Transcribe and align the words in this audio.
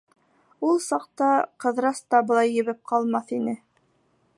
Ул 0.69 0.79
саҡта 0.85 1.27
Ҡыҙырас 1.65 2.03
та 2.15 2.25
былай 2.33 2.53
ебеп 2.59 2.83
ҡалмаҫ 2.93 3.37
ине. 3.41 3.57